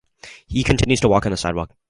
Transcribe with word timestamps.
He 0.47 0.63
continues 0.63 0.99
to 1.01 1.07
walk 1.07 1.27
on 1.27 1.31
the 1.31 1.37
sidewalk. 1.37 1.75